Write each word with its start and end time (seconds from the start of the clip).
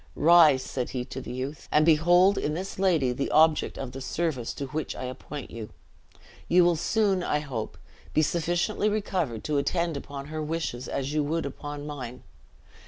"Rise," 0.15 0.63
said 0.63 0.89
he 0.89 1.05
to 1.05 1.21
the 1.21 1.31
youth, 1.31 1.69
"and 1.71 1.85
behold 1.85 2.39
in 2.39 2.55
this 2.55 2.79
lady 2.79 3.11
the 3.13 3.29
object 3.29 3.77
of 3.77 3.91
the 3.91 4.01
service 4.01 4.51
to 4.55 4.65
which 4.69 4.95
I 4.95 5.03
appoint 5.03 5.51
you. 5.51 5.69
You 6.47 6.65
will 6.65 6.75
soon, 6.75 7.21
I 7.21 7.37
hope, 7.37 7.77
be 8.11 8.23
sufficiently 8.23 8.89
recovered 8.89 9.43
to 9.43 9.59
attend 9.59 9.95
upon 9.95 10.25
her 10.29 10.41
wishes 10.41 10.87
as 10.87 11.13
you 11.13 11.23
would 11.25 11.45
upon 11.45 11.85
mine. 11.85 12.23